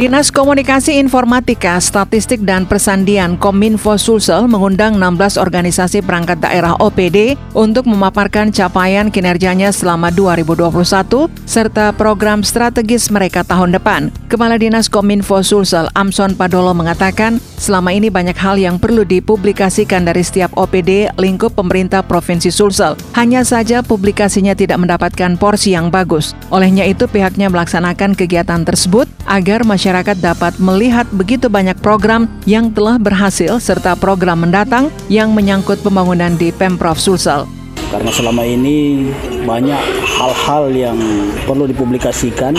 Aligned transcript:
Dinas 0.00 0.32
Komunikasi 0.32 0.96
Informatika, 0.96 1.76
Statistik 1.76 2.40
dan 2.48 2.64
Persandian 2.64 3.36
Kominfo 3.36 4.00
Sulsel 4.00 4.48
mengundang 4.48 4.96
16 4.96 5.36
organisasi 5.36 6.00
perangkat 6.00 6.40
daerah 6.40 6.72
OPD 6.80 7.36
untuk 7.52 7.84
memaparkan 7.84 8.48
capaian 8.48 9.12
kinerjanya 9.12 9.68
selama 9.68 10.08
2021 10.08 11.28
serta 11.44 11.92
program 11.92 12.40
strategis 12.40 13.12
mereka 13.12 13.44
tahun 13.44 13.76
depan. 13.76 14.08
Kepala 14.32 14.56
Dinas 14.56 14.88
Kominfo 14.88 15.44
Sulsel 15.44 15.92
Amson 15.92 16.32
Padolo 16.32 16.72
mengatakan, 16.72 17.36
selama 17.60 17.92
ini 17.92 18.08
banyak 18.08 18.40
hal 18.40 18.56
yang 18.56 18.80
perlu 18.80 19.04
dipublikasikan 19.04 20.08
dari 20.08 20.24
setiap 20.24 20.48
OPD 20.56 21.12
lingkup 21.20 21.52
pemerintah 21.52 22.00
Provinsi 22.00 22.48
Sulsel. 22.48 22.96
Hanya 23.12 23.44
saja 23.44 23.84
publikasinya 23.84 24.56
tidak 24.56 24.80
mendapatkan 24.80 25.36
porsi 25.36 25.76
yang 25.76 25.92
bagus. 25.92 26.32
Olehnya 26.48 26.88
itu 26.88 27.04
pihaknya 27.04 27.52
melaksanakan 27.52 28.16
kegiatan 28.16 28.64
tersebut 28.64 29.04
agar 29.30 29.62
masyarakat 29.62 30.18
dapat 30.18 30.58
melihat 30.58 31.06
begitu 31.14 31.46
banyak 31.46 31.78
program 31.78 32.26
yang 32.50 32.74
telah 32.74 32.98
berhasil 32.98 33.62
serta 33.62 33.94
program 33.94 34.42
mendatang 34.42 34.90
yang 35.06 35.30
menyangkut 35.30 35.78
pembangunan 35.86 36.34
di 36.34 36.50
Pemprov 36.50 36.98
Sulsel. 36.98 37.59
Karena 37.90 38.10
selama 38.14 38.46
ini 38.46 39.10
banyak 39.42 39.82
hal-hal 40.06 40.70
yang 40.70 40.98
perlu 41.42 41.66
dipublikasikan 41.66 42.54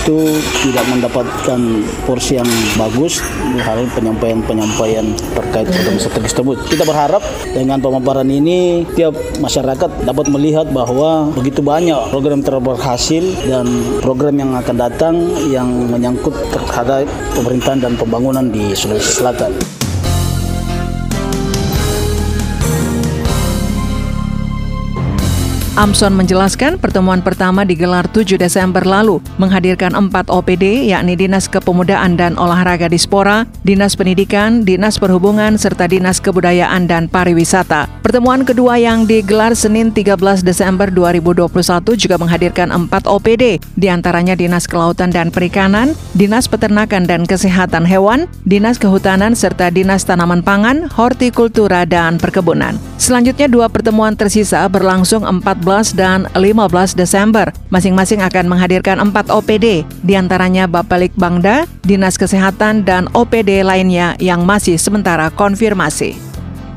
itu 0.00 0.18
tidak 0.64 0.84
mendapatkan 0.88 1.60
porsi 2.08 2.38
yang 2.40 2.48
bagus 2.78 3.20
hal 3.60 3.84
penyampaian-penyampaian 3.92 5.12
terkait 5.36 5.66
program 5.68 5.98
strategis 5.98 6.32
tersebut. 6.32 6.56
Kita 6.70 6.86
berharap 6.86 7.22
dengan 7.52 7.82
pemaparan 7.82 8.30
ini 8.30 8.86
tiap 8.94 9.12
masyarakat 9.42 10.06
dapat 10.06 10.26
melihat 10.30 10.70
bahwa 10.70 11.28
begitu 11.34 11.60
banyak 11.60 11.98
program 12.14 12.40
terberhasil 12.40 13.22
dan 13.44 13.66
program 14.00 14.38
yang 14.38 14.54
akan 14.54 14.76
datang 14.78 15.14
yang 15.50 15.68
menyangkut 15.90 16.32
terhadap 16.54 17.04
pemerintahan 17.36 17.82
dan 17.82 17.92
pembangunan 17.98 18.46
di 18.48 18.72
Sulawesi 18.72 19.20
Selatan. 19.20 19.52
Amson 25.78 26.10
menjelaskan 26.18 26.82
pertemuan 26.82 27.22
pertama 27.22 27.62
digelar 27.62 28.02
7 28.10 28.34
Desember 28.42 28.82
lalu 28.82 29.22
menghadirkan 29.38 29.94
empat 29.94 30.26
OPD 30.26 30.90
yakni 30.90 31.14
Dinas 31.14 31.46
Kepemudaan 31.46 32.18
dan 32.18 32.34
Olahraga 32.34 32.90
Dispora, 32.90 33.46
Dinas 33.62 33.94
Pendidikan, 33.94 34.66
Dinas 34.66 34.98
Perhubungan, 34.98 35.54
serta 35.54 35.86
Dinas 35.86 36.18
Kebudayaan 36.18 36.90
dan 36.90 37.06
Pariwisata. 37.06 37.86
Pertemuan 38.02 38.42
kedua 38.42 38.82
yang 38.82 39.06
digelar 39.06 39.54
Senin 39.54 39.94
13 39.94 40.42
Desember 40.42 40.90
2021 40.90 41.46
juga 41.94 42.18
menghadirkan 42.18 42.74
empat 42.74 43.06
OPD, 43.06 43.62
di 43.78 43.86
antaranya 43.86 44.34
Dinas 44.34 44.66
Kelautan 44.66 45.14
dan 45.14 45.30
Perikanan, 45.30 45.94
Dinas 46.18 46.50
Peternakan 46.50 47.06
dan 47.06 47.22
Kesehatan 47.30 47.86
Hewan, 47.86 48.26
Dinas 48.42 48.74
Kehutanan, 48.74 49.38
serta 49.38 49.70
Dinas 49.70 50.02
Tanaman 50.02 50.42
Pangan, 50.42 50.90
Hortikultura, 50.90 51.86
dan 51.86 52.18
Perkebunan. 52.18 52.74
Selanjutnya 52.98 53.48
dua 53.48 53.72
pertemuan 53.72 54.12
tersisa 54.12 54.66
berlangsung 54.68 55.24
14 55.60 55.92
dan 55.92 56.24
15 56.32 56.96
Desember. 56.96 57.52
Masing-masing 57.68 58.24
akan 58.24 58.48
menghadirkan 58.48 58.96
4 58.98 59.28
OPD, 59.28 59.84
di 60.02 60.14
antaranya 60.16 60.64
Bapalik 60.64 61.12
Bangda, 61.14 61.68
Dinas 61.84 62.16
Kesehatan, 62.16 62.82
dan 62.82 63.06
OPD 63.12 63.60
lainnya 63.60 64.16
yang 64.18 64.48
masih 64.48 64.80
sementara 64.80 65.28
konfirmasi. 65.28 66.16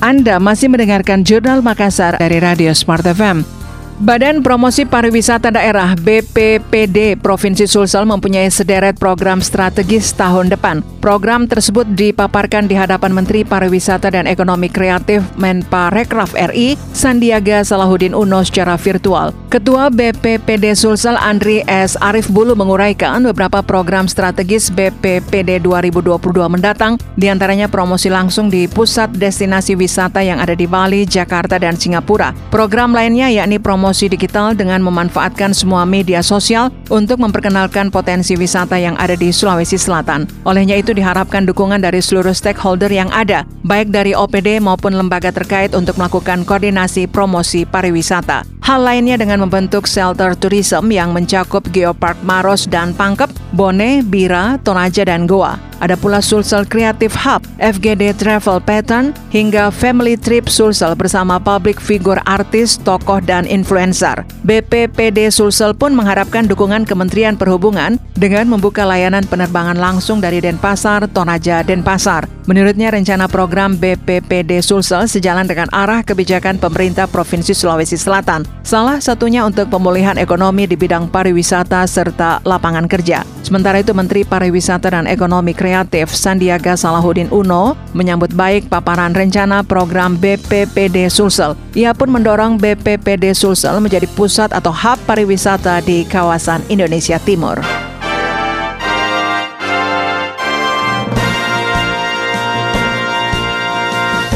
Anda 0.00 0.40
masih 0.40 0.72
mendengarkan 0.72 1.20
Jurnal 1.28 1.60
Makassar 1.60 2.16
dari 2.16 2.40
Radio 2.40 2.72
Smart 2.72 3.04
FM. 3.04 3.59
Badan 4.00 4.40
Promosi 4.40 4.88
Pariwisata 4.88 5.52
Daerah 5.52 5.92
BPPD 5.92 7.20
Provinsi 7.20 7.68
Sulsel 7.68 8.08
mempunyai 8.08 8.48
sederet 8.48 8.96
program 8.96 9.44
strategis 9.44 10.16
tahun 10.16 10.48
depan. 10.48 10.80
Program 11.04 11.44
tersebut 11.44 11.84
dipaparkan 11.84 12.64
di 12.64 12.72
hadapan 12.72 13.12
Menteri 13.12 13.44
Pariwisata 13.44 14.08
dan 14.08 14.24
Ekonomi 14.24 14.72
Kreatif 14.72 15.20
Menparekraf 15.36 16.32
RI 16.32 16.80
Sandiaga 16.96 17.60
Salahuddin 17.60 18.16
Uno 18.16 18.40
secara 18.40 18.80
virtual. 18.80 19.36
Ketua 19.52 19.92
BPPD 19.92 20.72
Sulsel 20.72 21.20
Andri 21.20 21.60
S. 21.68 22.00
Arif 22.00 22.32
Bulu 22.32 22.56
menguraikan 22.56 23.20
beberapa 23.28 23.60
program 23.60 24.08
strategis 24.08 24.72
BPPD 24.72 25.60
2022 25.60 26.16
mendatang, 26.48 26.96
di 27.20 27.28
antaranya 27.28 27.68
promosi 27.68 28.08
langsung 28.08 28.48
di 28.48 28.64
pusat 28.64 29.12
destinasi 29.12 29.76
wisata 29.76 30.24
yang 30.24 30.40
ada 30.40 30.56
di 30.56 30.64
Bali, 30.64 31.04
Jakarta, 31.04 31.60
dan 31.60 31.76
Singapura. 31.76 32.32
Program 32.48 32.94
lainnya 32.94 33.28
yakni 33.28 33.58
promosi 33.58 33.89
promosi 33.90 34.06
digital 34.06 34.54
dengan 34.54 34.86
memanfaatkan 34.86 35.50
semua 35.50 35.82
media 35.82 36.22
sosial 36.22 36.70
untuk 36.94 37.18
memperkenalkan 37.18 37.90
potensi 37.90 38.38
wisata 38.38 38.78
yang 38.78 38.94
ada 39.02 39.18
di 39.18 39.34
Sulawesi 39.34 39.74
Selatan. 39.74 40.30
Olehnya 40.46 40.78
itu 40.78 40.94
diharapkan 40.94 41.42
dukungan 41.42 41.82
dari 41.82 41.98
seluruh 41.98 42.30
stakeholder 42.30 42.86
yang 42.86 43.10
ada, 43.10 43.42
baik 43.66 43.90
dari 43.90 44.14
OPD 44.14 44.62
maupun 44.62 44.94
lembaga 44.94 45.34
terkait 45.34 45.74
untuk 45.74 45.98
melakukan 45.98 46.46
koordinasi 46.46 47.10
promosi 47.10 47.66
pariwisata. 47.66 48.59
Hal 48.60 48.84
lainnya 48.84 49.16
dengan 49.16 49.40
membentuk 49.40 49.88
shelter 49.88 50.36
tourism 50.36 50.92
yang 50.92 51.16
mencakup 51.16 51.64
Geopark 51.72 52.20
Maros 52.20 52.68
dan 52.68 52.92
Pangkep, 52.92 53.32
Bone, 53.56 54.04
Bira, 54.04 54.60
Tonaja, 54.60 55.08
dan 55.08 55.24
Goa. 55.24 55.70
Ada 55.80 55.96
pula 55.96 56.20
Sulsel 56.20 56.68
Creative 56.68 57.12
Hub, 57.24 57.40
FGD 57.56 58.12
Travel 58.20 58.60
Pattern, 58.60 59.16
hingga 59.32 59.72
Family 59.72 60.12
Trip 60.12 60.44
Sulsel 60.44 60.92
bersama 60.92 61.40
public 61.40 61.80
figure 61.80 62.20
artis, 62.28 62.76
tokoh, 62.76 63.24
dan 63.24 63.48
influencer. 63.48 64.28
BPPD 64.44 65.32
Sulsel 65.32 65.72
pun 65.72 65.96
mengharapkan 65.96 66.44
dukungan 66.44 66.84
Kementerian 66.84 67.40
Perhubungan 67.40 67.96
dengan 68.12 68.44
membuka 68.52 68.84
layanan 68.84 69.24
penerbangan 69.24 69.80
langsung 69.80 70.20
dari 70.20 70.44
Denpasar, 70.44 71.08
Tonaja, 71.08 71.64
Denpasar. 71.64 72.28
Menurutnya 72.44 72.92
rencana 72.92 73.24
program 73.24 73.80
BPPD 73.80 74.60
Sulsel 74.60 75.08
sejalan 75.08 75.48
dengan 75.48 75.72
arah 75.72 76.04
kebijakan 76.04 76.60
pemerintah 76.60 77.08
Provinsi 77.08 77.56
Sulawesi 77.56 77.96
Selatan. 77.96 78.59
Salah 78.60 79.00
satunya 79.00 79.40
untuk 79.48 79.72
pemulihan 79.72 80.20
ekonomi 80.20 80.68
di 80.68 80.76
bidang 80.76 81.08
pariwisata 81.08 81.80
serta 81.88 82.44
lapangan 82.44 82.84
kerja. 82.84 83.24
Sementara 83.40 83.80
itu 83.80 83.96
Menteri 83.96 84.22
Pariwisata 84.22 84.92
dan 84.92 85.08
Ekonomi 85.08 85.56
Kreatif 85.56 86.12
Sandiaga 86.12 86.76
Salahuddin 86.76 87.32
Uno 87.32 87.74
menyambut 87.96 88.30
baik 88.36 88.68
paparan 88.68 89.16
rencana 89.16 89.64
program 89.64 90.14
BPPD 90.20 91.08
Sulsel. 91.08 91.56
Ia 91.72 91.96
pun 91.96 92.12
mendorong 92.12 92.60
BPPD 92.60 93.32
Sulsel 93.32 93.80
menjadi 93.80 94.06
pusat 94.12 94.52
atau 94.52 94.70
hub 94.70 95.00
pariwisata 95.08 95.80
di 95.80 96.04
kawasan 96.04 96.60
Indonesia 96.68 97.16
Timur. 97.16 97.58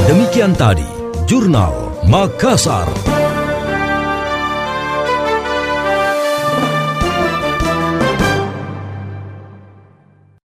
Demikian 0.09 0.53
tadi, 0.57 0.85
Jurnal 1.29 1.97
Makassar. 2.09 2.89